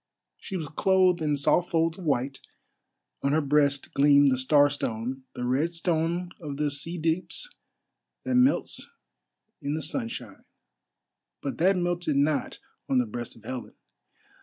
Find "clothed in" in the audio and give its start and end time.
0.67-1.37